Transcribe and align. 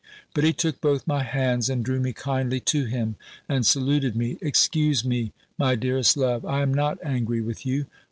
But 0.33 0.43
he 0.43 0.51
took 0.51 0.81
both 0.81 1.05
my 1.05 1.21
hands, 1.21 1.69
and 1.69 1.85
drew 1.85 1.99
me 1.99 2.11
kindly 2.11 2.59
to 2.61 2.85
him, 2.85 3.17
and 3.47 3.67
saluted 3.67 4.15
me, 4.15 4.39
"Excuse 4.41 5.05
me, 5.05 5.31
my 5.59 5.75
dearest 5.75 6.17
love: 6.17 6.43
I 6.43 6.63
am 6.63 6.73
not 6.73 6.97
angry 7.03 7.39
with 7.39 7.67
you. 7.67 7.85